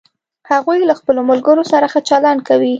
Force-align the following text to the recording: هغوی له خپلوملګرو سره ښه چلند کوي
هغوی 0.51 0.77
له 0.89 0.93
خپلوملګرو 0.99 1.63
سره 1.71 1.85
ښه 1.93 1.99
چلند 2.09 2.39
کوي 2.49 2.69